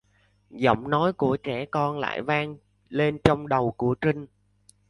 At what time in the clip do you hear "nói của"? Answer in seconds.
0.89-1.37